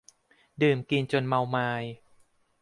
[0.61, 1.83] ดื่มกินจนเมามาย